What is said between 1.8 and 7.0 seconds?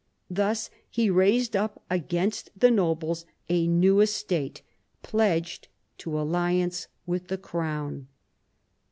against the nobles a new estate pledged to alliance